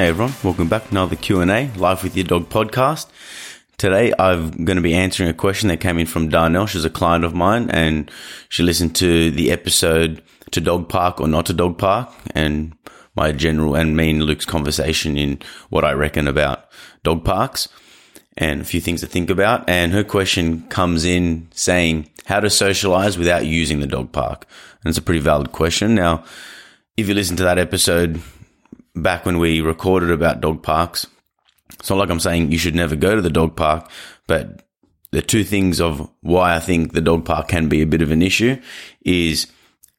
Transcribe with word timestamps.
Hey 0.00 0.08
everyone, 0.08 0.32
welcome 0.42 0.66
back. 0.66 0.84
To 0.84 0.92
another 0.92 1.14
Q&A, 1.14 1.70
Life 1.76 2.02
with 2.02 2.16
Your 2.16 2.24
Dog 2.24 2.48
podcast. 2.48 3.06
Today 3.76 4.14
I'm 4.18 4.64
going 4.64 4.76
to 4.76 4.82
be 4.82 4.94
answering 4.94 5.28
a 5.28 5.34
question 5.34 5.68
that 5.68 5.82
came 5.82 5.98
in 5.98 6.06
from 6.06 6.30
Darnell. 6.30 6.64
She's 6.64 6.86
a 6.86 6.88
client 6.88 7.22
of 7.22 7.34
mine 7.34 7.68
and 7.68 8.10
she 8.48 8.62
listened 8.62 8.96
to 8.96 9.30
the 9.30 9.52
episode 9.52 10.22
to 10.52 10.60
dog 10.62 10.88
park 10.88 11.20
or 11.20 11.28
not 11.28 11.44
to 11.46 11.52
dog 11.52 11.76
park 11.76 12.08
and 12.34 12.74
my 13.14 13.30
general 13.32 13.74
and 13.74 13.94
me 13.94 14.08
and 14.08 14.22
Luke's 14.22 14.46
conversation 14.46 15.18
in 15.18 15.38
what 15.68 15.84
I 15.84 15.92
reckon 15.92 16.26
about 16.26 16.70
dog 17.02 17.22
parks 17.22 17.68
and 18.38 18.62
a 18.62 18.64
few 18.64 18.80
things 18.80 19.02
to 19.02 19.06
think 19.06 19.28
about. 19.28 19.68
And 19.68 19.92
her 19.92 20.02
question 20.02 20.62
comes 20.68 21.04
in 21.04 21.46
saying 21.52 22.08
how 22.24 22.40
to 22.40 22.48
socialize 22.48 23.18
without 23.18 23.44
using 23.44 23.80
the 23.80 23.86
dog 23.86 24.12
park. 24.12 24.46
And 24.82 24.88
it's 24.88 24.96
a 24.96 25.02
pretty 25.02 25.20
valid 25.20 25.52
question. 25.52 25.94
Now, 25.94 26.24
if 26.96 27.06
you 27.06 27.12
listen 27.12 27.36
to 27.36 27.42
that 27.42 27.58
episode, 27.58 28.22
back 29.02 29.26
when 29.26 29.38
we 29.38 29.60
recorded 29.60 30.10
about 30.10 30.40
dog 30.40 30.62
parks. 30.62 31.06
It's 31.74 31.90
not 31.90 31.98
like 31.98 32.10
I'm 32.10 32.20
saying 32.20 32.52
you 32.52 32.58
should 32.58 32.74
never 32.74 32.96
go 32.96 33.16
to 33.16 33.22
the 33.22 33.30
dog 33.30 33.56
park, 33.56 33.90
but 34.26 34.62
the 35.12 35.22
two 35.22 35.44
things 35.44 35.80
of 35.80 36.10
why 36.20 36.54
I 36.54 36.60
think 36.60 36.92
the 36.92 37.00
dog 37.00 37.24
park 37.24 37.48
can 37.48 37.68
be 37.68 37.82
a 37.82 37.86
bit 37.86 38.02
of 38.02 38.10
an 38.10 38.22
issue 38.22 38.60
is 39.04 39.46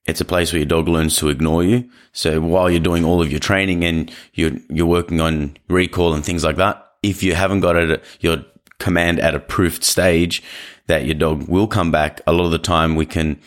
it's 0.06 0.22
a 0.22 0.26
place 0.26 0.52
where 0.52 0.60
your 0.60 0.68
dog 0.68 0.88
learns 0.88 1.16
to 1.18 1.30
ignore 1.30 1.64
you. 1.64 1.90
So 2.14 2.42
while 2.42 2.70
you're 2.70 2.80
doing 2.80 3.06
all 3.06 3.22
of 3.22 3.30
your 3.30 3.40
training 3.40 3.84
and 3.84 4.12
you're, 4.34 4.54
you're 4.70 4.86
working 4.86 5.22
on 5.22 5.58
recall 5.68 6.14
and 6.14 6.26
things 6.26 6.44
like 6.44 6.58
that, 6.58 6.86
if 7.04 7.24
you 7.24 7.36
haven't 7.36 7.62
got 7.62 7.76
it, 7.76 8.04
your 8.20 8.44
command 8.80 9.20
at 9.20 9.36
a 9.36 9.40
proofed 9.40 9.84
stage 9.84 10.42
that 10.88 11.06
your 11.06 11.16
dog 11.16 11.48
will 11.48 11.68
come 11.68 11.92
back, 11.92 12.22
a 12.26 12.34
lot 12.34 12.46
of 12.46 12.52
the 12.52 12.60
time 12.60 12.96
we 12.96 13.06
can 13.06 13.40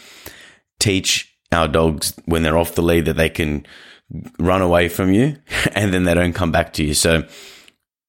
teach 0.78 1.34
our 1.52 1.68
dogs 1.68 2.14
when 2.24 2.42
they're 2.42 2.58
off 2.58 2.74
the 2.74 2.82
lead 2.82 3.04
that 3.06 3.16
they 3.16 3.28
can 3.28 3.66
run 4.38 4.62
away 4.62 4.88
from 4.88 5.12
you 5.12 5.36
and 5.74 5.92
then 5.92 6.04
they 6.04 6.14
don't 6.14 6.34
come 6.34 6.52
back 6.52 6.72
to 6.74 6.84
you. 6.84 6.94
So 6.94 7.26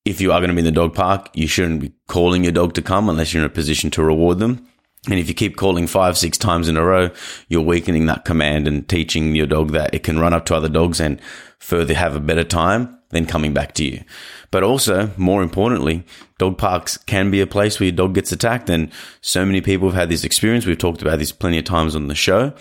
if 0.06 0.22
you 0.22 0.32
are 0.32 0.40
going 0.40 0.50
to 0.50 0.56
be 0.56 0.60
in 0.60 0.66
the 0.66 0.72
dog 0.72 0.94
park, 0.94 1.30
you 1.34 1.48
shouldn't 1.48 1.82
be 1.82 1.94
calling 2.08 2.44
your 2.44 2.54
dog 2.54 2.74
to 2.76 2.82
come 2.82 3.10
unless 3.10 3.34
you're 3.34 3.44
in 3.44 3.50
a 3.50 3.54
position 3.54 3.90
to 3.92 4.04
reward 4.04 4.40
them. 4.40 4.68
And 5.08 5.20
if 5.20 5.28
you 5.28 5.36
keep 5.36 5.56
calling 5.56 5.86
five, 5.86 6.18
six 6.18 6.38
times 6.38 6.68
in 6.68 6.78
a 6.78 6.84
row, 6.84 7.12
you're 7.48 7.62
weakening 7.62 8.08
that 8.08 8.26
command 8.26 8.68
and 8.68 8.88
teaching 8.88 9.36
your 9.36 9.46
dog 9.46 9.72
that 9.72 9.94
it 9.94 10.04
can 10.04 10.20
run 10.20 10.34
up 10.34 10.46
to 10.46 10.56
other 10.56 10.70
dogs 10.70 11.00
and 11.00 11.22
further 11.60 11.94
have 11.94 12.16
a 12.16 12.20
better 12.20 12.44
time 12.44 12.98
than 13.10 13.26
coming 13.26 13.54
back 13.54 13.74
to 13.74 13.84
you. 13.84 14.04
But 14.50 14.64
also, 14.64 15.12
more 15.16 15.44
importantly, 15.44 16.04
dog 16.40 16.58
parks 16.58 16.98
can 16.98 17.30
be 17.30 17.40
a 17.40 17.48
place 17.48 17.80
where 17.80 17.88
your 17.88 17.96
dog 17.96 18.16
gets 18.16 18.32
attacked. 18.32 18.70
And 18.70 18.92
so 19.22 19.46
many 19.46 19.62
people 19.62 19.90
have 19.90 19.96
had 19.96 20.10
this 20.10 20.24
experience. 20.24 20.66
We've 20.66 20.78
talked 20.78 21.02
about 21.02 21.20
this 21.20 21.32
plenty 21.32 21.60
of 21.60 21.66
times 21.66 21.96
on 21.96 22.08
the 22.08 22.16
show 22.16 22.54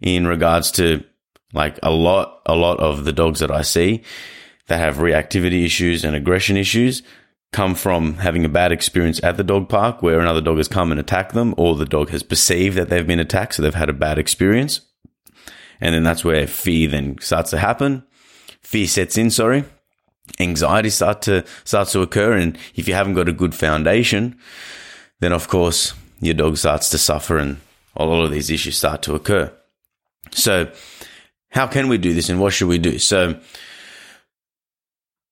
in 0.00 0.26
regards 0.26 0.70
to 0.72 1.04
like 1.52 1.78
a 1.82 1.90
lot, 1.90 2.42
a 2.46 2.54
lot 2.54 2.78
of 2.80 3.04
the 3.04 3.12
dogs 3.12 3.40
that 3.40 3.50
I 3.50 3.62
see 3.62 4.02
that 4.68 4.78
have 4.78 4.96
reactivity 4.96 5.64
issues 5.64 6.04
and 6.04 6.14
aggression 6.14 6.56
issues 6.56 7.02
come 7.52 7.74
from 7.74 8.14
having 8.14 8.44
a 8.44 8.48
bad 8.48 8.70
experience 8.70 9.20
at 9.24 9.36
the 9.36 9.42
dog 9.42 9.68
park 9.68 10.02
where 10.02 10.20
another 10.20 10.40
dog 10.40 10.58
has 10.58 10.68
come 10.68 10.92
and 10.92 11.00
attacked 11.00 11.34
them 11.34 11.54
or 11.56 11.74
the 11.74 11.84
dog 11.84 12.10
has 12.10 12.22
perceived 12.22 12.76
that 12.76 12.88
they've 12.88 13.06
been 13.06 13.18
attacked. 13.18 13.54
So 13.54 13.62
they've 13.62 13.74
had 13.74 13.88
a 13.88 13.94
bad 13.94 14.18
experience. 14.18 14.80
And 15.80 15.94
then 15.94 16.04
that's 16.04 16.24
where 16.24 16.46
fear 16.46 16.88
then 16.88 17.16
starts 17.20 17.50
to 17.50 17.58
happen. 17.58 18.04
Fear 18.62 18.86
sets 18.86 19.18
in, 19.18 19.30
sorry. 19.30 19.64
Anxiety 20.38 20.90
start 20.90 21.22
to, 21.22 21.44
starts 21.64 21.92
to 21.92 22.02
occur. 22.02 22.34
And 22.34 22.56
if 22.76 22.86
you 22.86 22.94
haven't 22.94 23.14
got 23.14 23.28
a 23.28 23.32
good 23.32 23.54
foundation, 23.54 24.38
then 25.18 25.32
of 25.32 25.48
course 25.48 25.94
your 26.20 26.34
dog 26.34 26.56
starts 26.56 26.90
to 26.90 26.98
suffer 26.98 27.38
and 27.38 27.56
a 27.96 28.04
lot 28.04 28.24
of 28.24 28.30
these 28.30 28.50
issues 28.50 28.76
start 28.76 29.02
to 29.02 29.14
occur. 29.14 29.52
So 30.30 30.70
how 31.50 31.66
can 31.66 31.88
we 31.88 31.98
do 31.98 32.14
this 32.14 32.28
and 32.28 32.40
what 32.40 32.52
should 32.52 32.68
we 32.68 32.78
do? 32.78 32.98
So, 32.98 33.40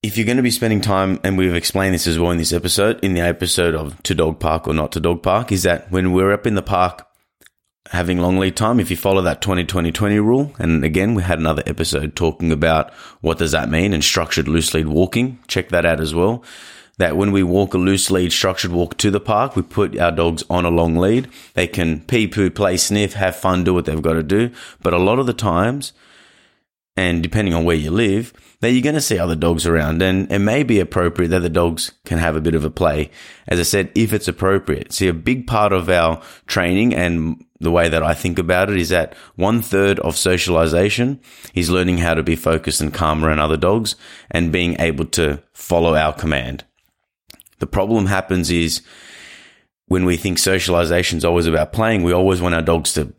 if 0.03 0.17
you're 0.17 0.27
going 0.27 0.37
to 0.37 0.43
be 0.43 0.51
spending 0.51 0.81
time, 0.81 1.19
and 1.25 1.37
we've 1.37 1.55
explained 1.55 1.95
this 1.95 2.07
as 2.07 2.19
well 2.19 2.31
in 2.31 2.39
this 2.39 2.53
episode, 2.53 3.03
in 3.03 3.15
the 3.15 3.21
episode 3.21 3.75
of 3.75 4.01
to 4.05 4.15
dog 4.15 4.39
park 4.39 4.69
or 4.69 4.75
not 4.75 4.93
to 4.93 5.01
dog 5.01 5.23
park, 5.23 5.51
is 5.51 5.65
that 5.65 5.91
when 5.91 6.13
we're 6.13 6.33
up 6.33 6.47
in 6.47 6.55
the 6.55 6.63
park 6.63 7.09
having 7.91 8.19
long 8.19 8.39
lead 8.39 8.57
time, 8.57 8.79
if 8.79 8.91
you 8.91 8.97
follow 8.97 9.23
that 9.23 9.41
20 9.41 9.65
20 9.65 9.91
20 9.91 10.19
rule, 10.21 10.55
and 10.59 10.85
again, 10.85 11.15
we 11.15 11.23
had 11.23 11.39
another 11.39 11.63
episode 11.67 12.15
talking 12.15 12.53
about 12.53 12.93
what 13.21 13.39
does 13.39 13.53
that 13.53 13.69
mean 13.69 13.93
and 13.93 14.05
structured 14.05 14.47
loose 14.47 14.73
lead 14.75 14.89
walking. 14.89 15.39
Check 15.49 15.71
that 15.71 15.87
out 15.87 16.01
as 16.01 16.15
well. 16.15 16.45
That 16.99 17.17
when 17.17 17.31
we 17.31 17.45
walk 17.45 17.75
a 17.75 17.79
loose 17.79 18.11
lead 18.11 18.33
structured 18.33 18.73
walk 18.73 18.97
to 18.99 19.11
the 19.11 19.21
park, 19.21 19.55
we 19.55 19.63
put 19.63 19.99
our 19.99 20.11
dogs 20.11 20.43
on 20.51 20.65
a 20.65 20.71
long 20.71 20.97
lead. 20.97 21.29
They 21.55 21.69
can 21.69 22.01
pee 22.01 22.27
poo, 22.27 22.51
play, 22.51 22.77
sniff, 22.77 23.15
have 23.15 23.37
fun, 23.37 23.63
do 23.63 23.73
what 23.73 23.85
they've 23.85 24.03
got 24.03 24.15
to 24.15 24.23
do. 24.23 24.51
But 24.81 24.95
a 24.95 24.99
lot 24.99 25.21
of 25.21 25.27
the 25.27 25.33
times, 25.33 25.93
and 26.99 27.23
depending 27.23 27.55
on 27.55 27.65
where 27.65 27.77
you 27.77 27.93
live, 27.93 28.33
that 28.59 28.73
you're 28.73 28.83
going 28.83 28.97
to 28.97 29.01
see 29.01 29.21
other 29.21 29.37
dogs 29.37 29.69
around 29.69 30.03
and 30.03 30.31
it 30.33 30.41
may 30.41 30.65
be 30.65 30.81
appropriate 30.81 31.29
that 31.29 31.39
the 31.39 31.49
dogs 31.49 31.93
can 32.05 32.19
have 32.19 32.35
a 32.35 32.41
bit 32.41 32.57
of 32.57 32.65
a 32.65 32.71
play. 32.71 33.09
As 33.47 33.61
I 33.61 33.63
said, 33.63 33.93
if 33.95 34.13
it's 34.13 34.27
appropriate. 34.27 34.93
See, 34.93 35.07
a 35.07 35.15
big 35.15 35.47
part 35.47 35.73
of 35.73 35.89
our 35.89 36.21
training 36.49 36.93
and 36.93 37.45
the 37.61 37.71
way 37.71 37.89
that 37.89 38.03
I 38.03 38.15
think 38.15 38.37
about 38.37 38.69
it 38.69 38.79
is 38.79 38.89
that 38.89 39.15
one 39.37 39.63
third 39.63 40.01
of 40.01 40.17
socialization 40.17 41.21
is 41.55 41.71
learning 41.71 41.99
how 41.99 42.15
to 42.15 42.25
be 42.25 42.35
focused 42.35 42.81
and 42.81 42.93
calm 42.93 43.25
around 43.25 43.39
other 43.39 43.57
dogs 43.57 43.95
and 44.29 44.51
being 44.51 44.75
able 44.81 45.05
to 45.07 45.41
follow 45.53 45.95
our 45.95 46.13
command. 46.13 46.65
The 47.61 47.69
problem 47.69 48.07
happens 48.07 48.51
is 48.51 48.83
when 49.87 50.05
we 50.05 50.17
think 50.17 50.39
socialization 50.39 51.19
is 51.19 51.25
always 51.25 51.47
about 51.47 51.73
playing, 51.73 52.03
we 52.03 52.13
always 52.13 52.43
want 52.43 52.57
our 52.57 52.63
dogs 52.63 52.93
to 52.95 53.13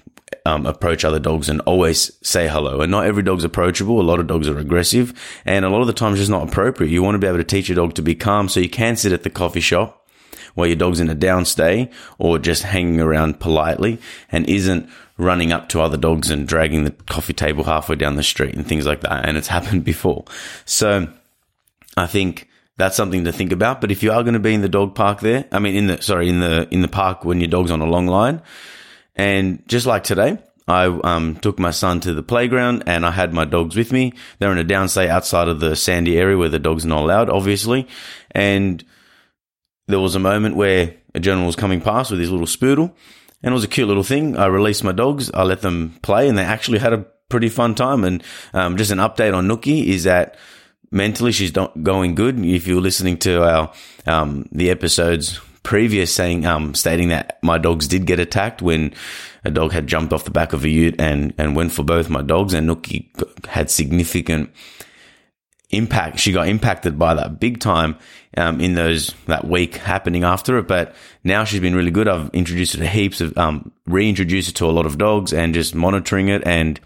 um, 0.45 0.65
approach 0.65 1.03
other 1.03 1.19
dogs 1.19 1.49
and 1.49 1.61
always 1.61 2.11
say 2.25 2.47
hello. 2.47 2.81
And 2.81 2.91
not 2.91 3.05
every 3.05 3.23
dog's 3.23 3.43
approachable. 3.43 3.99
A 3.99 4.03
lot 4.03 4.19
of 4.19 4.27
dogs 4.27 4.47
are 4.47 4.57
aggressive, 4.57 5.13
and 5.45 5.65
a 5.65 5.69
lot 5.69 5.81
of 5.81 5.87
the 5.87 5.93
times 5.93 6.19
it's 6.19 6.29
not 6.29 6.47
appropriate. 6.47 6.89
You 6.89 7.03
want 7.03 7.15
to 7.15 7.19
be 7.19 7.27
able 7.27 7.37
to 7.37 7.43
teach 7.43 7.69
your 7.69 7.75
dog 7.75 7.93
to 7.95 8.01
be 8.01 8.15
calm, 8.15 8.49
so 8.49 8.59
you 8.59 8.69
can 8.69 8.95
sit 8.95 9.11
at 9.11 9.23
the 9.23 9.29
coffee 9.29 9.59
shop 9.59 10.07
while 10.55 10.67
your 10.67 10.75
dog's 10.75 10.99
in 10.99 11.09
a 11.09 11.15
downstay 11.15 11.91
or 12.17 12.39
just 12.39 12.63
hanging 12.63 12.99
around 12.99 13.39
politely 13.39 13.99
and 14.31 14.47
isn't 14.49 14.89
running 15.17 15.51
up 15.51 15.69
to 15.69 15.81
other 15.81 15.97
dogs 15.97 16.31
and 16.31 16.47
dragging 16.47 16.85
the 16.85 16.91
coffee 16.91 17.33
table 17.33 17.65
halfway 17.65 17.95
down 17.95 18.15
the 18.15 18.23
street 18.23 18.55
and 18.55 18.67
things 18.67 18.85
like 18.85 19.01
that. 19.01 19.27
And 19.27 19.37
it's 19.37 19.47
happened 19.57 19.83
before. 19.83 20.25
So 20.65 21.07
I 21.97 22.07
think 22.07 22.47
that's 22.77 22.95
something 22.95 23.25
to 23.25 23.31
think 23.31 23.51
about. 23.51 23.81
But 23.81 23.91
if 23.91 24.01
you 24.01 24.11
are 24.11 24.23
going 24.23 24.33
to 24.33 24.39
be 24.39 24.53
in 24.53 24.61
the 24.61 24.69
dog 24.69 24.95
park 24.95 25.19
there, 25.19 25.45
I 25.51 25.59
mean, 25.59 25.75
in 25.75 25.87
the, 25.87 26.01
sorry, 26.01 26.29
in 26.29 26.39
the, 26.39 26.67
in 26.71 26.81
the 26.81 26.87
park 26.87 27.25
when 27.25 27.41
your 27.41 27.49
dog's 27.49 27.71
on 27.71 27.81
a 27.81 27.85
long 27.85 28.07
line, 28.07 28.41
and 29.19 29.67
just 29.67 29.85
like 29.85 30.05
today, 30.05 30.37
I 30.65 30.85
um, 30.85 31.35
took 31.35 31.59
my 31.59 31.71
son 31.71 31.99
to 32.01 32.13
the 32.13 32.23
playground 32.23 32.83
and 32.87 33.05
I 33.05 33.11
had 33.11 33.33
my 33.33 33.43
dogs 33.43 33.75
with 33.75 33.91
me. 33.91 34.13
They're 34.37 34.53
in 34.53 34.57
a 34.57 34.63
downstay 34.63 35.09
outside 35.09 35.49
of 35.49 35.59
the 35.59 35.75
sandy 35.75 36.17
area 36.17 36.37
where 36.37 36.47
the 36.47 36.57
dogs 36.57 36.85
are 36.85 36.87
not 36.87 37.03
allowed, 37.03 37.29
obviously. 37.29 37.85
And 38.31 38.81
there 39.89 39.99
was 39.99 40.15
a 40.15 40.19
moment 40.19 40.55
where 40.55 40.95
a 41.13 41.19
gentleman 41.19 41.47
was 41.47 41.57
coming 41.57 41.81
past 41.81 42.11
with 42.11 42.21
his 42.21 42.31
little 42.31 42.47
spoodle 42.47 42.93
and 43.43 43.51
it 43.51 43.53
was 43.53 43.65
a 43.65 43.67
cute 43.67 43.89
little 43.89 44.03
thing. 44.03 44.37
I 44.37 44.45
released 44.45 44.85
my 44.85 44.93
dogs. 44.93 45.29
I 45.33 45.43
let 45.43 45.59
them 45.59 45.99
play 46.01 46.29
and 46.29 46.37
they 46.37 46.45
actually 46.45 46.79
had 46.79 46.93
a 46.93 47.05
pretty 47.27 47.49
fun 47.49 47.75
time. 47.75 48.05
And 48.05 48.23
um, 48.53 48.77
just 48.77 48.91
an 48.91 48.99
update 48.99 49.35
on 49.35 49.49
Nookie 49.49 49.85
is 49.85 50.05
that 50.05 50.37
mentally 50.91 51.33
she's 51.33 51.51
going 51.51 52.15
good. 52.15 52.39
If 52.39 52.67
you're 52.67 52.79
listening 52.79 53.17
to 53.17 53.43
our 53.43 53.73
um, 54.07 54.47
the 54.53 54.69
episodes 54.69 55.41
previous 55.69 56.11
saying, 56.11 56.47
um, 56.47 56.73
stating 56.73 57.09
that 57.09 57.37
my 57.43 57.59
dogs 57.59 57.87
did 57.87 58.07
get 58.07 58.19
attacked 58.19 58.59
when 58.59 58.91
a 59.43 59.51
dog 59.51 59.71
had 59.71 59.85
jumped 59.85 60.11
off 60.11 60.23
the 60.23 60.31
back 60.31 60.51
of 60.51 60.63
a 60.63 60.67
ute 60.67 60.99
and, 60.99 61.31
and 61.37 61.55
went 61.55 61.71
for 61.71 61.83
both 61.83 62.09
my 62.09 62.23
dogs 62.23 62.55
and 62.55 62.67
Nookie 62.67 63.05
had 63.45 63.69
significant 63.69 64.49
impact. 65.69 66.17
She 66.17 66.31
got 66.31 66.47
impacted 66.47 66.97
by 66.97 67.13
that 67.13 67.39
big 67.39 67.59
time, 67.59 67.99
um, 68.35 68.59
in 68.59 68.73
those, 68.73 69.13
that 69.27 69.45
week 69.45 69.75
happening 69.75 70.23
after 70.23 70.57
it. 70.57 70.67
But 70.67 70.95
now 71.23 71.43
she's 71.43 71.59
been 71.61 71.75
really 71.75 71.91
good. 71.91 72.07
I've 72.07 72.31
introduced 72.33 72.73
her 72.73 72.79
to 72.79 72.87
heaps 72.87 73.21
of, 73.21 73.37
um, 73.37 73.71
reintroduced 73.85 74.49
her 74.49 74.53
to 74.55 74.65
a 74.65 74.73
lot 74.73 74.87
of 74.87 74.97
dogs 74.97 75.33
and 75.33 75.53
just 75.53 75.75
monitoring 75.75 76.29
it 76.29 76.41
and, 76.47 76.79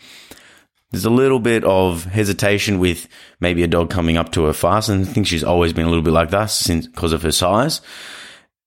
there's 0.91 1.05
a 1.05 1.09
little 1.09 1.39
bit 1.39 1.63
of 1.63 2.03
hesitation 2.03 2.77
with 2.77 3.07
maybe 3.39 3.63
a 3.63 3.67
dog 3.67 3.89
coming 3.89 4.15
up 4.15 4.31
to 4.33 4.43
her 4.45 4.53
fast, 4.53 4.89
and 4.89 5.07
I 5.07 5.11
think 5.11 5.25
she's 5.25 5.43
always 5.43 5.73
been 5.73 5.85
a 5.85 5.89
little 5.89 6.03
bit 6.03 6.13
like 6.13 6.29
that 6.29 6.51
since 6.51 6.85
because 6.85 7.13
of 7.13 7.23
her 7.23 7.31
size 7.31 7.81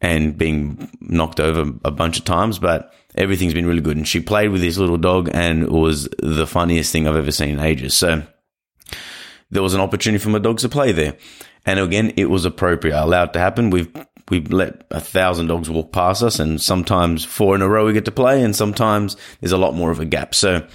and 0.00 0.36
being 0.36 0.90
knocked 1.00 1.40
over 1.40 1.72
a 1.84 1.90
bunch 1.90 2.18
of 2.18 2.24
times, 2.24 2.58
but 2.58 2.92
everything's 3.14 3.54
been 3.54 3.66
really 3.66 3.80
good. 3.80 3.96
And 3.96 4.06
she 4.06 4.20
played 4.20 4.50
with 4.50 4.60
this 4.60 4.78
little 4.78 4.98
dog 4.98 5.30
and 5.32 5.62
it 5.62 5.72
was 5.72 6.08
the 6.18 6.46
funniest 6.46 6.92
thing 6.92 7.08
I've 7.08 7.16
ever 7.16 7.32
seen 7.32 7.50
in 7.50 7.60
ages. 7.60 7.94
So 7.94 8.22
there 9.50 9.62
was 9.62 9.74
an 9.74 9.80
opportunity 9.80 10.22
for 10.22 10.30
my 10.30 10.38
dogs 10.38 10.62
to 10.62 10.68
play 10.68 10.92
there. 10.92 11.16
And 11.64 11.80
again, 11.80 12.12
it 12.16 12.30
was 12.30 12.44
appropriate, 12.44 12.94
I 12.94 13.02
allowed 13.02 13.30
it 13.30 13.32
to 13.34 13.38
happen. 13.40 13.70
We've 13.70 13.90
we 14.28 14.40
let 14.40 14.86
a 14.90 15.00
thousand 15.00 15.46
dogs 15.46 15.70
walk 15.70 15.92
past 15.92 16.22
us, 16.22 16.40
and 16.40 16.60
sometimes 16.60 17.24
four 17.24 17.54
in 17.54 17.62
a 17.62 17.68
row 17.68 17.86
we 17.86 17.92
get 17.92 18.06
to 18.06 18.10
play, 18.10 18.42
and 18.42 18.56
sometimes 18.56 19.16
there's 19.40 19.52
a 19.52 19.58
lot 19.58 19.74
more 19.74 19.90
of 19.90 20.00
a 20.00 20.04
gap. 20.04 20.34
So 20.34 20.66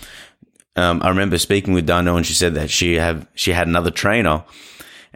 um, 0.76 1.02
I 1.04 1.10
remember 1.10 1.38
speaking 1.38 1.74
with 1.74 1.86
Dano, 1.86 2.16
and 2.16 2.26
she 2.26 2.34
said 2.34 2.56
that 2.56 2.70
she 2.70 2.96
have 2.96 3.28
she 3.34 3.52
had 3.52 3.68
another 3.68 3.92
trainer, 3.92 4.46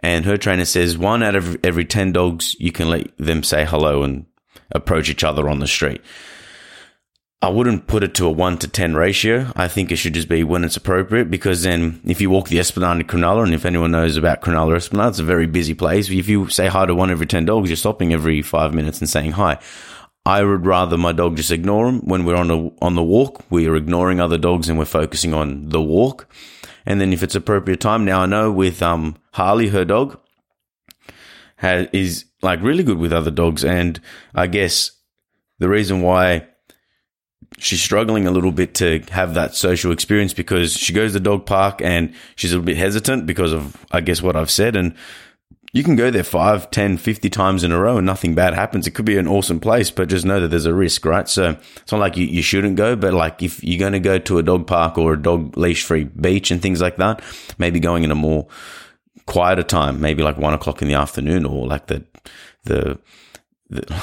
and 0.00 0.24
her 0.24 0.36
trainer 0.36 0.64
says 0.64 0.98
one 0.98 1.22
out 1.22 1.36
of 1.36 1.56
every 1.64 1.84
ten 1.84 2.12
dogs 2.12 2.56
you 2.58 2.72
can 2.72 2.88
let 2.90 3.16
them 3.18 3.42
say 3.42 3.64
hello 3.64 4.02
and 4.02 4.26
approach 4.72 5.08
each 5.08 5.24
other 5.24 5.48
on 5.48 5.60
the 5.60 5.66
street. 5.66 6.00
I 7.42 7.50
wouldn't 7.50 7.86
put 7.86 8.02
it 8.02 8.14
to 8.14 8.26
a 8.26 8.30
1 8.30 8.58
to 8.58 8.68
10 8.68 8.94
ratio. 8.94 9.52
I 9.54 9.68
think 9.68 9.92
it 9.92 9.96
should 9.96 10.14
just 10.14 10.28
be 10.28 10.42
when 10.42 10.64
it's 10.64 10.78
appropriate 10.78 11.30
because 11.30 11.62
then 11.62 12.00
if 12.04 12.20
you 12.20 12.30
walk 12.30 12.48
the 12.48 12.58
Esplanade 12.58 13.02
in 13.02 13.06
Cronulla, 13.06 13.44
and 13.44 13.52
if 13.52 13.66
anyone 13.66 13.90
knows 13.90 14.16
about 14.16 14.40
Cronulla 14.40 14.76
Esplanade, 14.76 15.10
it's 15.10 15.18
a 15.18 15.24
very 15.24 15.46
busy 15.46 15.74
place. 15.74 16.10
If 16.10 16.28
you 16.28 16.48
say 16.48 16.66
hi 16.66 16.86
to 16.86 16.94
one 16.94 17.10
every 17.10 17.26
10 17.26 17.44
dogs, 17.44 17.68
you're 17.68 17.76
stopping 17.76 18.14
every 18.14 18.40
five 18.40 18.72
minutes 18.72 19.00
and 19.00 19.08
saying 19.08 19.32
hi. 19.32 19.58
I 20.24 20.42
would 20.42 20.64
rather 20.64 20.96
my 20.96 21.12
dog 21.12 21.36
just 21.36 21.50
ignore 21.50 21.86
them 21.86 22.00
when 22.00 22.24
we're 22.24 22.36
on 22.36 22.48
the, 22.48 22.72
on 22.80 22.94
the 22.94 23.02
walk. 23.02 23.44
We 23.50 23.68
are 23.68 23.76
ignoring 23.76 24.18
other 24.18 24.38
dogs 24.38 24.68
and 24.70 24.78
we're 24.78 24.86
focusing 24.86 25.34
on 25.34 25.68
the 25.68 25.80
walk. 25.80 26.26
And 26.86 27.00
then 27.00 27.12
if 27.12 27.22
it's 27.22 27.34
appropriate 27.34 27.80
time, 27.80 28.04
now 28.06 28.22
I 28.22 28.26
know 28.26 28.50
with, 28.50 28.82
um, 28.82 29.16
Harley, 29.36 29.68
her 29.68 29.84
dog, 29.84 30.18
has, 31.56 31.88
is 31.92 32.24
like 32.40 32.62
really 32.62 32.82
good 32.82 32.96
with 32.96 33.12
other 33.12 33.30
dogs. 33.30 33.66
And 33.66 34.00
I 34.34 34.46
guess 34.46 34.92
the 35.58 35.68
reason 35.68 36.00
why 36.00 36.46
she's 37.58 37.82
struggling 37.82 38.26
a 38.26 38.30
little 38.30 38.50
bit 38.50 38.72
to 38.76 39.00
have 39.10 39.34
that 39.34 39.54
social 39.54 39.92
experience 39.92 40.32
because 40.32 40.72
she 40.72 40.94
goes 40.94 41.10
to 41.10 41.18
the 41.18 41.24
dog 41.24 41.44
park 41.44 41.82
and 41.82 42.14
she's 42.36 42.52
a 42.52 42.54
little 42.54 42.64
bit 42.64 42.78
hesitant 42.78 43.26
because 43.26 43.52
of, 43.52 43.76
I 43.92 44.00
guess, 44.00 44.22
what 44.22 44.36
I've 44.36 44.50
said. 44.50 44.74
And 44.74 44.94
you 45.74 45.84
can 45.84 45.96
go 45.96 46.10
there 46.10 46.24
5, 46.24 46.70
10, 46.70 46.96
50 46.96 47.28
times 47.28 47.62
in 47.62 47.72
a 47.72 47.78
row 47.78 47.98
and 47.98 48.06
nothing 48.06 48.34
bad 48.34 48.54
happens. 48.54 48.86
It 48.86 48.92
could 48.92 49.04
be 49.04 49.18
an 49.18 49.28
awesome 49.28 49.60
place, 49.60 49.90
but 49.90 50.08
just 50.08 50.24
know 50.24 50.40
that 50.40 50.48
there's 50.48 50.64
a 50.64 50.72
risk, 50.72 51.04
right? 51.04 51.28
So 51.28 51.58
it's 51.76 51.92
not 51.92 52.00
like 52.00 52.16
you, 52.16 52.24
you 52.24 52.40
shouldn't 52.40 52.76
go, 52.76 52.96
but 52.96 53.12
like 53.12 53.42
if 53.42 53.62
you're 53.62 53.78
going 53.78 53.92
to 53.92 54.00
go 54.00 54.18
to 54.18 54.38
a 54.38 54.42
dog 54.42 54.66
park 54.66 54.96
or 54.96 55.12
a 55.12 55.22
dog 55.22 55.58
leash 55.58 55.84
free 55.84 56.04
beach 56.04 56.50
and 56.50 56.62
things 56.62 56.80
like 56.80 56.96
that, 56.96 57.22
maybe 57.58 57.80
going 57.80 58.02
in 58.02 58.10
a 58.10 58.14
more 58.14 58.46
quieter 59.26 59.62
time, 59.62 60.00
maybe 60.00 60.22
like 60.22 60.38
one 60.38 60.54
o'clock 60.54 60.82
in 60.82 60.88
the 60.88 60.94
afternoon 60.94 61.46
or 61.46 61.66
like 61.66 61.86
the, 61.86 62.04
the, 62.64 62.98
the 63.70 64.02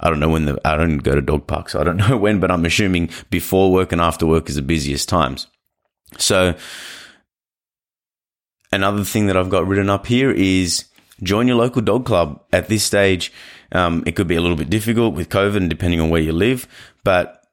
I 0.00 0.10
don't 0.10 0.20
know 0.20 0.28
when 0.28 0.44
the, 0.46 0.60
I 0.64 0.76
don't 0.76 0.98
go 0.98 1.14
to 1.14 1.22
dog 1.22 1.46
parks. 1.46 1.72
So 1.72 1.80
I 1.80 1.84
don't 1.84 1.96
know 2.08 2.16
when, 2.16 2.40
but 2.40 2.50
I'm 2.50 2.64
assuming 2.64 3.10
before 3.30 3.72
work 3.72 3.92
and 3.92 4.00
after 4.00 4.26
work 4.26 4.48
is 4.48 4.56
the 4.56 4.62
busiest 4.62 5.08
times. 5.08 5.46
So 6.18 6.54
another 8.72 9.04
thing 9.04 9.26
that 9.26 9.36
I've 9.36 9.50
got 9.50 9.66
written 9.66 9.90
up 9.90 10.06
here 10.06 10.30
is 10.30 10.86
join 11.22 11.48
your 11.48 11.56
local 11.56 11.82
dog 11.82 12.04
club. 12.04 12.42
At 12.52 12.68
this 12.68 12.84
stage, 12.84 13.32
um, 13.72 14.02
it 14.06 14.12
could 14.12 14.28
be 14.28 14.36
a 14.36 14.40
little 14.40 14.56
bit 14.56 14.70
difficult 14.70 15.14
with 15.14 15.28
COVID 15.28 15.56
and 15.56 15.70
depending 15.70 16.00
on 16.00 16.10
where 16.10 16.20
you 16.20 16.32
live, 16.32 16.68
but 17.02 17.43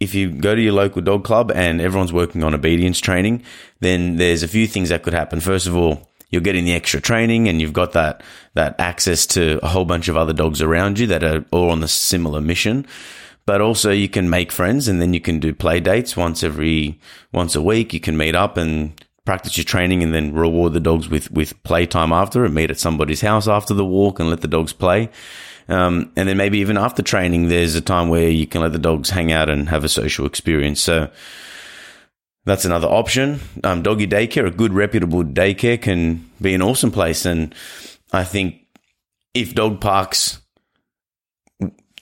if 0.00 0.14
you 0.14 0.30
go 0.30 0.54
to 0.54 0.60
your 0.60 0.72
local 0.72 1.02
dog 1.02 1.24
club 1.24 1.52
and 1.54 1.80
everyone's 1.80 2.12
working 2.12 2.42
on 2.42 2.54
obedience 2.54 2.98
training, 2.98 3.42
then 3.80 4.16
there's 4.16 4.42
a 4.42 4.48
few 4.48 4.66
things 4.66 4.88
that 4.88 5.02
could 5.02 5.12
happen. 5.12 5.40
First 5.40 5.66
of 5.66 5.76
all, 5.76 6.08
you're 6.30 6.40
getting 6.40 6.64
the 6.64 6.72
extra 6.72 7.00
training 7.00 7.48
and 7.48 7.60
you've 7.60 7.74
got 7.74 7.92
that, 7.92 8.22
that 8.54 8.74
access 8.80 9.26
to 9.26 9.60
a 9.62 9.68
whole 9.68 9.84
bunch 9.84 10.08
of 10.08 10.16
other 10.16 10.32
dogs 10.32 10.62
around 10.62 10.98
you 10.98 11.06
that 11.08 11.22
are 11.22 11.44
all 11.50 11.70
on 11.70 11.80
the 11.80 11.88
similar 11.88 12.40
mission. 12.40 12.86
But 13.44 13.60
also 13.60 13.90
you 13.90 14.08
can 14.08 14.30
make 14.30 14.52
friends 14.52 14.88
and 14.88 15.02
then 15.02 15.12
you 15.12 15.20
can 15.20 15.38
do 15.38 15.52
play 15.52 15.80
dates 15.80 16.16
once 16.16 16.42
every, 16.42 16.98
once 17.32 17.54
a 17.54 17.62
week. 17.62 17.92
You 17.92 18.00
can 18.00 18.16
meet 18.16 18.34
up 18.34 18.56
and 18.56 18.98
practice 19.26 19.56
your 19.56 19.64
training 19.64 20.02
and 20.02 20.14
then 20.14 20.32
reward 20.32 20.72
the 20.72 20.80
dogs 20.80 21.08
with, 21.08 21.30
with 21.30 21.60
playtime 21.62 22.12
after 22.12 22.44
and 22.44 22.54
meet 22.54 22.70
at 22.70 22.78
somebody's 22.78 23.20
house 23.20 23.48
after 23.48 23.74
the 23.74 23.84
walk 23.84 24.18
and 24.18 24.30
let 24.30 24.40
the 24.40 24.48
dogs 24.48 24.72
play. 24.72 25.10
Um, 25.70 26.12
and 26.16 26.28
then 26.28 26.36
maybe 26.36 26.58
even 26.58 26.76
after 26.76 27.02
training, 27.02 27.48
there's 27.48 27.74
a 27.74 27.80
time 27.80 28.08
where 28.08 28.28
you 28.28 28.46
can 28.46 28.60
let 28.60 28.72
the 28.72 28.78
dogs 28.78 29.10
hang 29.10 29.32
out 29.32 29.48
and 29.48 29.68
have 29.68 29.84
a 29.84 29.88
social 29.88 30.26
experience. 30.26 30.80
So, 30.80 31.10
that's 32.44 32.64
another 32.64 32.88
option. 32.88 33.40
Um, 33.62 33.82
doggy 33.82 34.06
daycare, 34.06 34.46
a 34.46 34.50
good 34.50 34.72
reputable 34.72 35.22
daycare 35.22 35.80
can 35.80 36.28
be 36.40 36.54
an 36.54 36.62
awesome 36.62 36.90
place. 36.90 37.26
And 37.26 37.54
I 38.12 38.24
think 38.24 38.66
if 39.34 39.54
dog 39.54 39.80
parks 39.80 40.39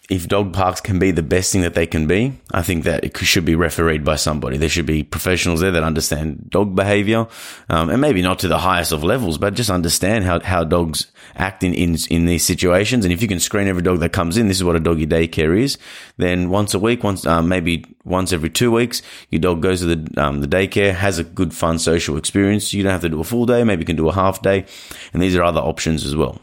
if 0.09 0.27
dog 0.27 0.55
parks 0.55 0.81
can 0.81 0.99
be 0.99 1.11
the 1.11 1.23
best 1.23 1.53
thing 1.53 1.61
that 1.61 1.75
they 1.75 1.87
can 1.87 2.07
be, 2.07 2.33
I 2.51 2.63
think 2.63 2.85
that 2.85 3.05
it 3.05 3.15
should 3.19 3.45
be 3.45 3.55
refereed 3.55 4.05
by 4.05 4.17
somebody. 4.17 4.57
There 4.57 4.71
should 4.71 4.87
be 4.87 5.03
professionals 5.03 5.61
there 5.61 5.71
that 5.71 5.83
understand 5.83 6.49
dog 6.49 6.75
behavior, 6.75 7.27
um, 7.69 7.91
and 7.91 8.01
maybe 8.01 8.23
not 8.23 8.39
to 8.39 8.49
the 8.49 8.57
highest 8.57 8.91
of 8.91 9.05
levels, 9.05 9.37
but 9.37 9.53
just 9.53 9.69
understand 9.69 10.25
how, 10.25 10.41
how 10.41 10.65
dogs 10.65 11.13
act 11.37 11.63
in, 11.63 11.75
in, 11.75 11.99
in 12.09 12.25
these 12.25 12.43
situations. 12.43 13.05
And 13.05 13.13
if 13.13 13.21
you 13.21 13.29
can 13.29 13.39
screen 13.39 13.69
every 13.69 13.83
dog 13.83 14.01
that 14.01 14.15
comes 14.15 14.39
in, 14.39 14.49
this 14.49 14.57
is 14.57 14.65
what 14.65 14.77
a 14.77 14.81
doggy 14.81 15.07
daycare 15.07 15.59
is. 15.59 15.77
Then 16.17 16.49
once 16.49 16.73
a 16.73 16.79
week, 16.79 17.05
once, 17.05 17.27
um, 17.27 17.49
maybe 17.49 17.85
once 18.05 18.33
every 18.33 18.49
two 18.49 18.73
weeks, 18.73 19.03
your 19.29 19.41
dog 19.41 19.61
goes 19.61 19.81
to 19.81 19.95
the, 19.95 20.23
um, 20.23 20.41
the 20.41 20.49
daycare, 20.49 20.95
has 20.95 21.19
a 21.19 21.25
good, 21.25 21.53
fun 21.53 21.79
social 21.79 22.17
experience. 22.17 22.73
You 22.73 22.83
don't 22.83 22.93
have 22.93 23.03
to 23.03 23.11
do 23.11 23.21
a 23.21 23.25
full 23.25 23.45
day. 23.45 23.63
Maybe 23.63 23.83
you 23.83 23.87
can 23.87 23.97
do 23.97 24.09
a 24.09 24.15
half 24.15 24.41
day. 24.41 24.65
And 25.13 25.21
these 25.21 25.37
are 25.37 25.43
other 25.43 25.61
options 25.61 26.07
as 26.07 26.17
well 26.17 26.41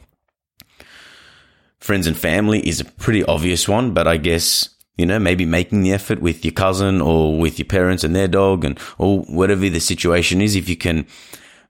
friends 1.86 2.08
and 2.08 2.18
family 2.18 2.68
is 2.68 2.80
a 2.80 2.86
pretty 2.86 3.24
obvious 3.26 3.70
one, 3.70 3.94
but 3.94 4.08
I 4.08 4.18
guess, 4.18 4.70
you 4.98 5.06
know, 5.06 5.20
maybe 5.20 5.46
making 5.46 5.84
the 5.84 5.94
effort 5.94 6.20
with 6.20 6.44
your 6.44 6.52
cousin 6.52 7.00
or 7.00 7.38
with 7.38 7.60
your 7.60 7.68
parents 7.68 8.04
and 8.04 8.16
their 8.16 8.28
dog 8.28 8.66
and, 8.66 8.80
or 8.98 9.20
whatever 9.26 9.70
the 9.70 9.80
situation 9.80 10.42
is, 10.42 10.56
if 10.56 10.68
you 10.68 10.76
can 10.76 11.06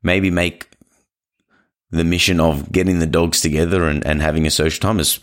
maybe 0.03 0.31
make 0.31 0.69
the 1.91 2.05
mission 2.05 2.39
of 2.39 2.71
getting 2.71 2.99
the 2.99 3.05
dogs 3.05 3.41
together 3.41 3.87
and, 3.87 4.05
and 4.05 4.21
having 4.21 4.47
a 4.47 4.51
social 4.51 4.79
time 4.79 4.99
is 4.99 5.19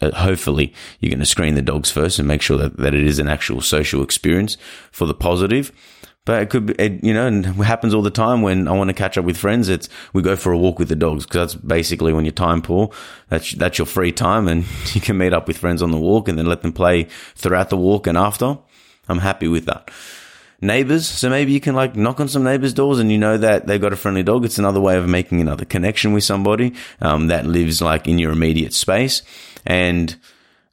uh, 0.00 0.10
hopefully 0.12 0.72
you're 1.00 1.10
going 1.10 1.18
to 1.18 1.26
screen 1.26 1.56
the 1.56 1.62
dogs 1.62 1.90
first 1.90 2.18
and 2.20 2.28
make 2.28 2.40
sure 2.40 2.56
that, 2.56 2.76
that 2.76 2.94
it 2.94 3.04
is 3.04 3.18
an 3.18 3.28
actual 3.28 3.60
social 3.60 4.02
experience 4.02 4.56
for 4.92 5.06
the 5.06 5.14
positive. 5.14 5.72
But 6.26 6.42
it 6.42 6.50
could 6.50 6.66
be, 6.66 6.74
it, 6.74 7.04
you 7.04 7.14
know, 7.14 7.26
and 7.26 7.46
happens 7.46 7.94
all 7.94 8.02
the 8.02 8.10
time 8.10 8.42
when 8.42 8.66
I 8.66 8.72
want 8.72 8.88
to 8.88 8.94
catch 8.94 9.16
up 9.16 9.24
with 9.24 9.38
friends. 9.38 9.68
It's, 9.68 9.88
we 10.12 10.22
go 10.22 10.34
for 10.34 10.52
a 10.52 10.58
walk 10.58 10.78
with 10.78 10.88
the 10.88 10.96
dogs 10.96 11.24
because 11.24 11.52
that's 11.52 11.64
basically 11.64 12.12
when 12.12 12.24
you're 12.24 12.32
time 12.32 12.60
poor. 12.60 12.90
That's, 13.28 13.52
that's 13.52 13.78
your 13.78 13.86
free 13.86 14.10
time 14.12 14.48
and 14.48 14.66
you 14.92 15.00
can 15.00 15.16
meet 15.16 15.32
up 15.32 15.46
with 15.46 15.56
friends 15.56 15.82
on 15.82 15.92
the 15.92 15.98
walk 15.98 16.28
and 16.28 16.36
then 16.36 16.46
let 16.46 16.62
them 16.62 16.72
play 16.72 17.04
throughout 17.36 17.70
the 17.70 17.76
walk 17.76 18.08
and 18.08 18.18
after. 18.18 18.58
I'm 19.08 19.20
happy 19.20 19.46
with 19.46 19.66
that. 19.66 19.88
Neighbors. 20.60 21.06
So 21.06 21.30
maybe 21.30 21.52
you 21.52 21.60
can 21.60 21.76
like 21.76 21.94
knock 21.94 22.18
on 22.18 22.28
some 22.28 22.42
neighbors' 22.42 22.74
doors 22.74 22.98
and 22.98 23.12
you 23.12 23.18
know 23.18 23.38
that 23.38 23.68
they've 23.68 23.80
got 23.80 23.92
a 23.92 23.96
friendly 23.96 24.24
dog. 24.24 24.44
It's 24.44 24.58
another 24.58 24.80
way 24.80 24.96
of 24.96 25.08
making 25.08 25.40
another 25.40 25.64
connection 25.64 26.12
with 26.12 26.24
somebody, 26.24 26.74
um, 27.00 27.28
that 27.28 27.46
lives 27.46 27.80
like 27.80 28.08
in 28.08 28.18
your 28.18 28.32
immediate 28.32 28.74
space. 28.74 29.22
And 29.64 30.16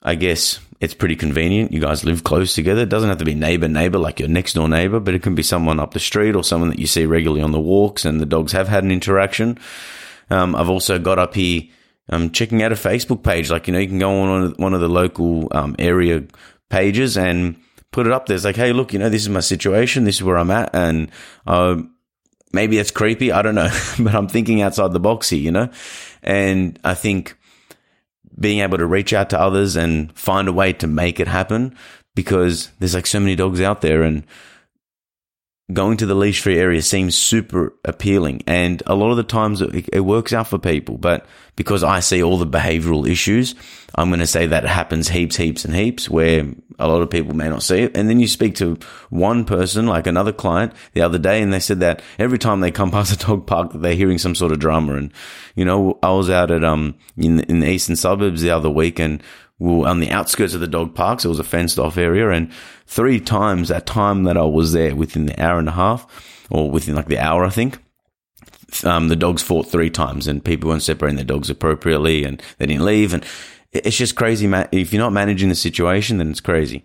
I 0.03 0.15
guess 0.15 0.60
it's 0.81 0.93
pretty 0.93 1.15
convenient. 1.15 1.72
You 1.72 1.79
guys 1.79 2.03
live 2.03 2.25
close 2.25 2.53
together. 2.53 2.81
It 2.81 2.89
doesn't 2.89 3.07
have 3.07 3.19
to 3.19 3.25
be 3.25 3.33
neighbor, 3.33 3.69
neighbor, 3.69 3.98
like 3.98 4.19
your 4.19 4.27
next 4.27 4.53
door 4.53 4.67
neighbor, 4.67 5.00
but 5.00 5.13
it 5.13 5.24
can 5.24 5.33
be 5.33 5.43
someone 5.43 5.79
up 5.79 5.93
the 5.93 6.00
street 6.00 6.36
or 6.36 6.43
someone 6.43 6.69
that 6.69 6.79
you 6.79 6.88
see 6.88 7.05
regularly 7.05 7.41
on 7.41 7.53
the 7.53 7.60
walks 7.60 8.03
and 8.03 8.19
the 8.19 8.25
dogs 8.25 8.51
have 8.51 8.67
had 8.67 8.83
an 8.83 8.91
interaction. 8.91 9.57
Um, 10.29 10.55
I've 10.55 10.69
also 10.69 11.00
got 11.00 11.19
up 11.19 11.36
here, 11.36 11.63
um, 12.10 12.31
checking 12.31 12.62
out 12.62 12.74
a 12.74 12.75
Facebook 12.75 13.24
page. 13.24 13.50
Like, 13.50 13.67
you 13.67 13.74
know, 13.74 13.79
you 13.79 13.88
can 13.88 14.00
go 14.00 14.12
on 14.12 14.51
one 14.57 14.74
of 14.74 14.81
the 14.81 14.89
local, 14.89 15.48
um, 15.51 15.74
area 15.79 16.24
pages 16.69 17.17
and 17.17 17.55
put 17.91 18.05
it 18.05 18.12
up 18.12 18.25
there. 18.25 18.36
It's 18.36 18.43
like, 18.43 18.57
Hey, 18.57 18.74
look, 18.74 18.91
you 18.91 19.00
know, 19.00 19.10
this 19.10 19.22
is 19.22 19.29
my 19.29 19.39
situation. 19.39 20.03
This 20.03 20.15
is 20.15 20.24
where 20.24 20.38
I'm 20.38 20.51
at. 20.51 20.72
And, 20.75 21.10
uh, 21.48 21.81
maybe 22.51 22.77
it's 22.77 22.91
creepy. 22.91 23.31
I 23.31 23.41
don't 23.41 23.55
know, 23.55 23.69
but 24.00 24.13
I'm 24.13 24.27
thinking 24.27 24.62
outside 24.62 24.91
the 24.91 25.00
box 25.00 25.29
here, 25.29 25.39
you 25.39 25.51
know, 25.51 25.69
and 26.22 26.77
I 26.83 26.93
think, 26.93 27.38
being 28.43 28.59
able 28.59 28.77
to 28.77 28.85
reach 28.85 29.13
out 29.13 29.29
to 29.31 29.39
others 29.39 29.75
and 29.75 30.12
find 30.17 30.47
a 30.47 30.53
way 30.53 30.73
to 30.73 30.85
make 30.85 31.19
it 31.19 31.27
happen 31.27 31.75
because 32.13 32.69
there's 32.77 32.93
like 32.93 33.07
so 33.07 33.19
many 33.19 33.35
dogs 33.35 33.62
out 33.62 33.81
there 33.81 34.03
and 34.03 34.23
going 35.73 35.97
to 35.97 36.05
the 36.05 36.15
leash 36.15 36.41
free 36.41 36.57
area 36.57 36.81
seems 36.81 37.17
super 37.17 37.73
appealing. 37.83 38.43
And 38.47 38.81
a 38.85 38.95
lot 38.95 39.11
of 39.11 39.17
the 39.17 39.23
times 39.23 39.61
it, 39.61 39.89
it, 39.91 40.01
works 40.01 40.33
out 40.33 40.47
for 40.47 40.57
people. 40.57 40.97
But 40.97 41.25
because 41.55 41.83
I 41.83 41.99
see 41.99 42.23
all 42.23 42.37
the 42.37 42.47
behavioral 42.47 43.09
issues, 43.09 43.55
I'm 43.95 44.09
going 44.09 44.19
to 44.19 44.27
say 44.27 44.47
that 44.47 44.65
happens 44.65 45.09
heaps, 45.09 45.35
heaps 45.35 45.65
and 45.65 45.75
heaps 45.75 46.09
where 46.09 46.47
a 46.79 46.87
lot 46.87 47.01
of 47.01 47.09
people 47.09 47.35
may 47.35 47.49
not 47.49 47.63
see 47.63 47.79
it. 47.79 47.95
And 47.95 48.09
then 48.09 48.19
you 48.19 48.27
speak 48.27 48.55
to 48.55 48.77
one 49.09 49.45
person, 49.45 49.85
like 49.85 50.07
another 50.07 50.33
client 50.33 50.73
the 50.93 51.01
other 51.01 51.19
day, 51.19 51.41
and 51.41 51.53
they 51.53 51.59
said 51.59 51.79
that 51.81 52.01
every 52.17 52.39
time 52.39 52.59
they 52.59 52.71
come 52.71 52.91
past 52.91 53.13
a 53.13 53.25
dog 53.25 53.45
park, 53.45 53.71
they're 53.73 53.95
hearing 53.95 54.17
some 54.17 54.35
sort 54.35 54.51
of 54.51 54.59
drama. 54.59 54.95
And, 54.95 55.11
you 55.55 55.65
know, 55.65 55.99
I 56.01 56.11
was 56.11 56.29
out 56.29 56.51
at, 56.51 56.63
um, 56.63 56.95
in, 57.17 57.41
in 57.41 57.59
the 57.59 57.69
eastern 57.69 57.95
suburbs 57.95 58.41
the 58.41 58.51
other 58.51 58.69
week 58.69 58.99
and 58.99 59.21
were 59.63 59.88
on 59.88 60.01
the 60.01 60.12
outskirts 60.12 60.53
of 60.53 60.60
the 60.60 60.67
dog 60.67 60.93
parks. 60.93 61.24
It 61.24 61.29
was 61.29 61.39
a 61.39 61.43
fenced 61.43 61.79
off 61.79 61.98
area. 61.98 62.29
And 62.29 62.51
three 62.86 63.20
times 63.22 63.70
that 63.70 63.86
time 63.86 64.25
that 64.25 64.38
I 64.38 64.43
was 64.43 64.74
there 64.74 64.93
within 64.93 65.25
the 65.25 65.41
hour 65.41 65.58
and 65.58 65.70
a 65.70 65.74
half 65.74 66.05
or 66.51 66.70
within 66.70 66.96
like 66.96 67.08
the 67.08 67.20
hour, 67.20 67.46
I 67.46 67.50
think, 67.50 67.79
um, 68.84 69.08
the 69.08 69.15
dogs 69.15 69.41
fought 69.41 69.67
three 69.67 69.89
times 69.89 70.27
and 70.27 70.43
people 70.43 70.70
weren't 70.70 70.84
separating 70.84 71.15
their 71.15 71.24
dogs 71.24 71.50
appropriately 71.50 72.25
and 72.25 72.43
they 72.58 72.65
didn't 72.65 72.84
leave. 72.84 73.13
And 73.13 73.25
it's 73.72 73.96
just 73.96 74.15
crazy. 74.15 74.51
If 74.74 74.91
you're 74.91 75.01
not 75.01 75.13
managing 75.13 75.48
the 75.48 75.55
situation, 75.55 76.17
then 76.17 76.29
it's 76.29 76.41
crazy. 76.41 76.84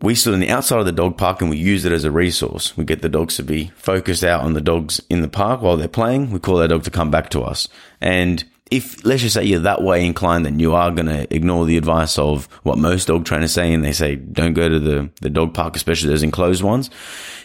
We 0.00 0.14
stood 0.14 0.32
on 0.32 0.40
the 0.40 0.48
outside 0.48 0.80
of 0.80 0.86
the 0.86 0.92
dog 0.92 1.18
park 1.18 1.42
and 1.42 1.50
we 1.50 1.58
use 1.58 1.84
it 1.84 1.92
as 1.92 2.04
a 2.04 2.10
resource. 2.10 2.74
We 2.78 2.84
get 2.84 3.02
the 3.02 3.10
dogs 3.10 3.36
to 3.36 3.42
be 3.42 3.70
focused 3.74 4.24
out 4.24 4.40
on 4.40 4.54
the 4.54 4.62
dogs 4.62 5.02
in 5.10 5.20
the 5.20 5.28
park 5.28 5.60
while 5.60 5.76
they're 5.76 5.88
playing. 5.88 6.30
We 6.30 6.38
call 6.38 6.56
that 6.56 6.68
dog 6.68 6.84
to 6.84 6.90
come 6.90 7.10
back 7.10 7.28
to 7.30 7.42
us. 7.42 7.68
And 8.00 8.42
if 8.70 9.04
let's 9.04 9.22
just 9.22 9.34
say 9.34 9.44
you're 9.44 9.60
that 9.60 9.82
way 9.82 10.04
inclined, 10.04 10.46
then 10.46 10.60
you 10.60 10.74
are 10.74 10.90
going 10.90 11.06
to 11.06 11.32
ignore 11.34 11.66
the 11.66 11.76
advice 11.76 12.18
of 12.18 12.46
what 12.62 12.78
most 12.78 13.08
dog 13.08 13.24
trainers 13.24 13.52
say, 13.52 13.72
and 13.72 13.84
they 13.84 13.92
say 13.92 14.16
don't 14.16 14.54
go 14.54 14.68
to 14.68 14.78
the 14.78 15.10
the 15.20 15.30
dog 15.30 15.54
park, 15.54 15.76
especially 15.76 16.10
those 16.10 16.22
enclosed 16.22 16.62
ones. 16.62 16.90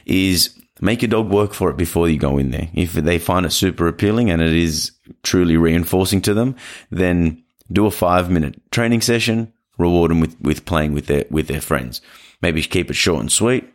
Is 0.06 0.56
make 0.82 1.02
your 1.02 1.10
dog 1.10 1.30
work 1.30 1.54
for 1.54 1.70
it 1.70 1.78
before 1.78 2.08
you 2.10 2.18
go 2.18 2.38
in 2.38 2.52
there. 2.52 2.70
If 2.74 2.94
they 2.94 3.18
find 3.18 3.46
it 3.46 3.52
super 3.52 3.88
appealing 3.88 4.30
and 4.30 4.42
it 4.42 4.54
is 4.54 4.92
truly 5.24 5.58
reinforcing 5.58 6.22
to 6.24 6.34
them, 6.34 6.56
then 6.92 7.44
do 7.72 7.86
a 7.86 7.92
five 7.92 8.30
minute 8.30 8.60
training 8.72 9.02
session, 9.02 9.52
reward 9.78 10.12
them 10.12 10.20
with, 10.20 10.40
with 10.42 10.66
playing 10.66 10.94
with 10.94 11.08
their, 11.08 11.26
with 11.30 11.48
their 11.48 11.62
friends. 11.62 12.02
Maybe 12.42 12.62
keep 12.62 12.90
it 12.92 12.96
short 12.96 13.22
and 13.22 13.32
sweet 13.32 13.68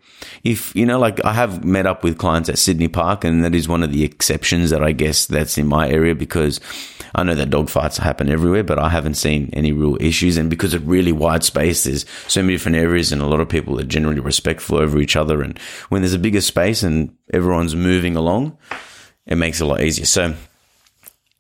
if 0.45 0.75
you 0.75 0.87
know, 0.87 0.99
like 0.99 1.25
I 1.25 1.33
have 1.33 1.65
met 1.65 1.87
up 1.87 2.05
with 2.05 2.19
clients 2.19 2.49
at 2.49 2.59
Sydney 2.59 2.89
Park, 2.89 3.25
and 3.25 3.45
that 3.45 3.55
is 3.55 3.69
one 3.69 3.83
of 3.83 3.93
the 3.93 4.05
exceptions 4.05 4.71
that 4.71 4.83
I 4.83 4.93
guess 4.93 5.27
that's 5.27 5.59
in 5.59 5.67
my 5.67 5.89
area 5.89 6.15
because 6.15 6.61
I 7.15 7.23
know 7.23 7.35
that 7.35 7.51
dog 7.51 7.69
fights 7.69 7.97
happen 7.97 8.29
everywhere, 8.29 8.63
but 8.63 8.79
I 8.79 8.89
haven't 8.89 9.15
seen 9.15 9.51
any 9.53 9.73
real 9.73 9.97
issues. 10.01 10.37
And 10.37 10.49
because 10.49 10.75
of 10.75 10.87
really 10.87 11.13
wide 11.13 11.45
space, 11.45 11.85
there's 11.85 12.07
so 12.29 12.43
many 12.43 12.55
different 12.55 12.77
areas, 12.77 13.13
and 13.13 13.21
a 13.21 13.27
lot 13.27 13.41
of 13.41 13.49
people 13.49 13.79
are 13.81 13.85
generally 13.85 14.21
respectful 14.21 14.79
over 14.79 14.99
each 14.99 15.17
other. 15.17 15.43
And 15.43 15.59
when 15.89 16.03
there's 16.03 16.15
a 16.15 16.19
bigger 16.19 16.41
space 16.41 16.83
and 16.83 17.17
everyone's 17.33 17.75
moving 17.75 18.17
along, 18.17 18.57
it 19.27 19.37
makes 19.37 19.61
it 19.61 19.65
a 19.65 19.67
lot 19.67 19.83
easier. 19.83 20.07
So, 20.07 20.35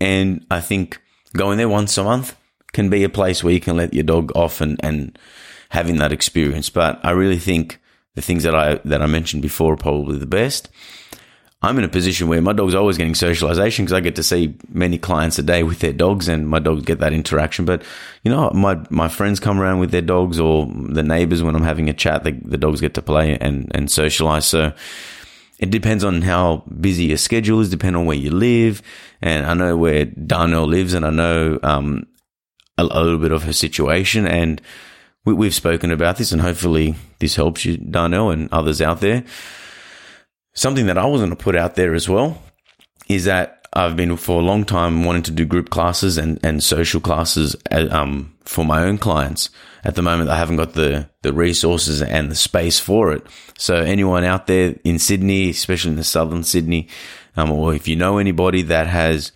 and 0.00 0.44
I 0.50 0.60
think 0.60 1.00
going 1.37 1.58
there 1.58 1.68
once 1.68 1.96
a 1.99 2.04
month 2.04 2.37
can 2.72 2.88
be 2.88 3.04
a 3.04 3.08
place 3.08 3.42
where 3.42 3.52
you 3.52 3.60
can 3.60 3.76
let 3.76 3.94
your 3.94 4.04
dog 4.04 4.32
off 4.37 4.60
and, 4.60 4.78
and 4.82 5.18
having 5.70 5.96
that 5.96 6.12
experience. 6.12 6.70
But 6.70 7.00
I 7.04 7.10
really 7.10 7.38
think 7.38 7.80
the 8.14 8.23
things 8.23 8.43
that 8.43 8.55
I 8.55 8.81
that 8.85 9.02
I 9.02 9.07
mentioned 9.07 9.43
before 9.43 9.75
are 9.75 9.76
probably 9.76 10.19
the 10.19 10.26
best. 10.26 10.69
I'm 11.62 11.76
in 11.76 11.85
a 11.85 11.88
position 11.88 12.29
where 12.29 12.40
my 12.40 12.55
dog's 12.55 12.75
always 12.75 12.97
getting 12.97 13.14
socialization 13.14 13.85
because 13.85 13.93
I 13.93 14.00
get 14.00 14.17
to 14.17 14.23
see 14.23 14.57
many 14.71 14.97
clients 14.97 15.38
a 15.38 15.43
day 15.43 15.62
with 15.62 15.81
their 15.81 15.93
dogs 15.93 16.26
and 16.26 16.49
my 16.49 16.59
dogs 16.59 16.85
get 16.85 17.00
that 17.00 17.12
interaction. 17.12 17.67
But, 17.67 17.83
you 18.25 18.31
know, 18.31 18.50
my, 18.55 18.81
my 18.88 19.09
friends 19.09 19.40
come 19.40 19.61
around 19.61 19.79
with 19.79 19.90
their 19.90 20.00
dogs 20.00 20.40
or 20.40 20.67
the 20.67 21.02
neighbors 21.02 21.43
when 21.43 21.55
I'm 21.55 21.62
having 21.62 21.90
a 21.90 21.93
chat, 21.93 22.25
the, 22.25 22.33
the 22.33 22.57
dogs 22.57 22.81
get 22.81 22.95
to 22.95 23.02
play 23.02 23.37
and, 23.38 23.71
and 23.75 23.90
socialize. 23.90 24.47
So 24.47 24.73
it 25.59 25.69
depends 25.69 26.02
on 26.02 26.23
how 26.23 26.64
busy 26.81 27.05
your 27.05 27.19
schedule 27.19 27.61
is, 27.61 27.69
depend 27.69 27.95
on 27.95 28.07
where 28.07 28.17
you 28.17 28.31
live. 28.31 28.81
And 29.21 29.45
I 29.45 29.52
know 29.52 29.76
where 29.76 30.07
Darnell 30.07 30.67
lives 30.67 30.95
and 30.95 31.05
I 31.05 31.11
know, 31.11 31.59
um, 31.62 32.07
a, 32.79 32.85
a 32.85 33.02
little 33.02 33.19
bit 33.19 33.33
of 33.33 33.43
her 33.43 33.52
situation 33.52 34.26
and, 34.26 34.62
we, 35.24 35.46
have 35.46 35.54
spoken 35.54 35.90
about 35.90 36.16
this, 36.16 36.32
and 36.32 36.40
hopefully 36.40 36.94
this 37.18 37.36
helps 37.36 37.64
you, 37.64 37.76
Darnell, 37.76 38.30
and 38.30 38.48
others 38.52 38.80
out 38.80 39.00
there. 39.00 39.24
Something 40.54 40.86
that 40.86 40.98
I 40.98 41.06
was 41.06 41.20
going 41.20 41.30
to 41.30 41.36
put 41.36 41.56
out 41.56 41.74
there 41.74 41.94
as 41.94 42.08
well 42.08 42.42
is 43.08 43.26
that 43.26 43.60
I've 43.72 43.96
been 43.96 44.16
for 44.16 44.40
a 44.40 44.44
long 44.44 44.64
time 44.64 45.04
wanting 45.04 45.22
to 45.24 45.30
do 45.30 45.44
group 45.44 45.70
classes 45.70 46.18
and, 46.18 46.40
and 46.42 46.62
social 46.62 47.00
classes 47.00 47.54
uh, 47.70 47.86
um, 47.90 48.34
for 48.44 48.64
my 48.64 48.82
own 48.82 48.98
clients. 48.98 49.50
At 49.84 49.94
the 49.94 50.02
moment, 50.02 50.28
I 50.28 50.36
haven't 50.36 50.56
got 50.56 50.72
the, 50.72 51.08
the 51.22 51.32
resources 51.32 52.02
and 52.02 52.30
the 52.30 52.34
space 52.34 52.80
for 52.80 53.12
it. 53.12 53.24
So 53.56 53.76
anyone 53.76 54.24
out 54.24 54.46
there 54.46 54.74
in 54.84 54.98
Sydney, 54.98 55.50
especially 55.50 55.92
in 55.92 55.96
the 55.96 56.04
southern 56.04 56.42
Sydney, 56.42 56.88
um, 57.36 57.52
or 57.52 57.74
if 57.74 57.86
you 57.86 57.94
know 57.94 58.18
anybody 58.18 58.62
that 58.62 58.88
has 58.88 59.32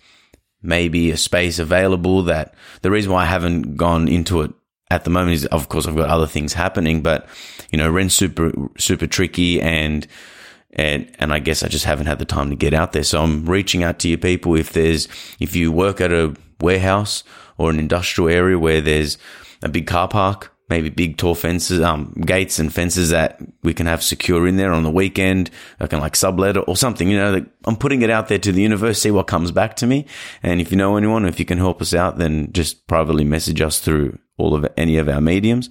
maybe 0.61 1.11
a 1.11 1.17
space 1.17 1.59
available 1.59 2.23
that 2.23 2.53
the 2.81 2.91
reason 2.91 3.11
why 3.11 3.21
I 3.21 3.27
haven't 3.27 3.77
gone 3.77 4.07
into 4.07 4.41
it 4.41 4.51
at 4.91 5.03
the 5.03 5.09
moment 5.09 5.33
is, 5.33 5.45
of 5.47 5.69
course, 5.69 5.87
I've 5.87 5.95
got 5.95 6.09
other 6.09 6.27
things 6.27 6.53
happening, 6.53 7.01
but 7.01 7.27
you 7.71 7.77
know, 7.77 7.89
rent's 7.89 8.15
super, 8.15 8.51
super 8.77 9.07
tricky 9.07 9.61
and, 9.61 10.07
and, 10.73 11.11
and 11.19 11.33
I 11.33 11.39
guess 11.39 11.63
I 11.63 11.67
just 11.67 11.85
haven't 11.85 12.07
had 12.07 12.19
the 12.19 12.25
time 12.25 12.49
to 12.49 12.55
get 12.55 12.73
out 12.73 12.91
there. 12.91 13.03
So 13.03 13.21
I'm 13.21 13.45
reaching 13.45 13.83
out 13.83 13.99
to 13.99 14.09
you 14.09 14.17
people. 14.17 14.55
If 14.55 14.73
there's, 14.73 15.07
if 15.39 15.55
you 15.55 15.71
work 15.71 16.01
at 16.01 16.11
a 16.11 16.35
warehouse 16.61 17.23
or 17.57 17.69
an 17.69 17.79
industrial 17.79 18.29
area 18.29 18.59
where 18.59 18.81
there's 18.81 19.17
a 19.63 19.69
big 19.69 19.87
car 19.87 20.07
park, 20.07 20.54
maybe 20.69 20.89
big 20.89 21.17
tall 21.17 21.35
fences, 21.35 21.81
um, 21.81 22.11
gates 22.25 22.57
and 22.57 22.73
fences 22.73 23.11
that 23.11 23.39
we 23.63 23.73
can 23.73 23.85
have 23.85 24.01
secure 24.01 24.47
in 24.47 24.57
there 24.57 24.73
on 24.73 24.83
the 24.83 24.89
weekend. 24.89 25.51
I 25.79 25.87
can 25.87 25.99
like 25.99 26.15
sublet 26.15 26.57
it 26.57 26.63
or 26.67 26.75
something, 26.75 27.07
you 27.09 27.17
know, 27.17 27.33
like 27.33 27.45
I'm 27.65 27.75
putting 27.75 28.01
it 28.01 28.09
out 28.09 28.27
there 28.27 28.39
to 28.39 28.51
the 28.51 28.61
universe, 28.61 29.01
see 29.01 29.11
what 29.11 29.27
comes 29.27 29.51
back 29.51 29.75
to 29.77 29.87
me. 29.87 30.07
And 30.41 30.59
if 30.59 30.71
you 30.71 30.77
know 30.77 30.97
anyone, 30.97 31.25
if 31.25 31.39
you 31.39 31.45
can 31.45 31.59
help 31.59 31.81
us 31.81 31.93
out, 31.93 32.17
then 32.17 32.51
just 32.51 32.87
privately 32.87 33.23
message 33.23 33.61
us 33.61 33.79
through 33.79 34.17
all 34.37 34.55
of 34.55 34.65
any 34.75 34.97
of 34.97 35.07
our 35.07 35.21
mediums. 35.21 35.69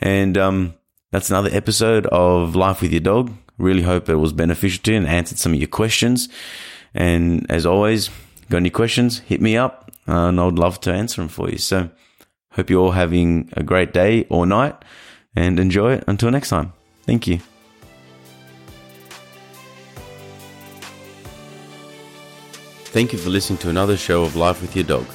And 0.00 0.38
um, 0.38 0.74
that's 1.10 1.28
another 1.28 1.50
episode 1.52 2.06
of 2.06 2.56
Life 2.56 2.80
with 2.80 2.92
Your 2.92 3.00
Dog. 3.00 3.32
Really 3.58 3.82
hope 3.82 4.08
it 4.08 4.16
was 4.16 4.32
beneficial 4.32 4.82
to 4.84 4.92
you 4.92 4.96
and 4.96 5.06
answered 5.06 5.38
some 5.38 5.52
of 5.52 5.58
your 5.58 5.68
questions. 5.68 6.28
And 6.94 7.50
as 7.50 7.66
always, 7.66 8.08
got 8.50 8.58
any 8.58 8.70
questions, 8.70 9.18
hit 9.20 9.40
me 9.40 9.56
up 9.56 9.90
and 10.06 10.40
I'd 10.40 10.54
love 10.54 10.80
to 10.80 10.92
answer 10.92 11.20
them 11.20 11.28
for 11.28 11.50
you. 11.50 11.58
So 11.58 11.90
hope 12.52 12.70
you're 12.70 12.80
all 12.80 12.92
having 12.92 13.50
a 13.54 13.62
great 13.62 13.92
day 13.92 14.26
or 14.28 14.46
night 14.46 14.76
and 15.34 15.58
enjoy 15.58 15.94
it. 15.94 16.04
Until 16.06 16.30
next 16.30 16.50
time. 16.50 16.72
Thank 17.04 17.26
you. 17.26 17.40
Thank 22.92 23.12
you 23.12 23.18
for 23.18 23.30
listening 23.30 23.58
to 23.60 23.70
another 23.70 23.96
show 23.96 24.22
of 24.22 24.36
Life 24.36 24.60
with 24.60 24.76
Your 24.76 24.84
Dog. 24.84 25.06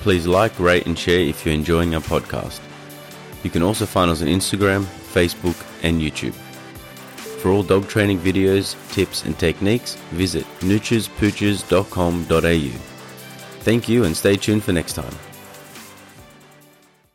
Please 0.00 0.26
like, 0.26 0.58
rate, 0.58 0.86
and 0.86 0.98
share 0.98 1.20
if 1.20 1.44
you're 1.44 1.54
enjoying 1.54 1.94
our 1.94 2.00
podcast. 2.00 2.60
You 3.44 3.50
can 3.50 3.62
also 3.62 3.84
find 3.84 4.10
us 4.10 4.22
on 4.22 4.28
Instagram, 4.28 4.84
Facebook, 4.84 5.62
and 5.82 6.00
YouTube. 6.00 6.32
For 7.42 7.50
all 7.50 7.62
dog 7.62 7.86
training 7.86 8.20
videos, 8.20 8.74
tips, 8.92 9.26
and 9.26 9.38
techniques, 9.38 9.96
visit 10.12 10.46
noochespooches.com.au. 10.60 12.78
Thank 13.60 13.88
you 13.88 14.04
and 14.04 14.16
stay 14.16 14.36
tuned 14.36 14.64
for 14.64 14.72
next 14.72 14.94
time. 14.94 15.12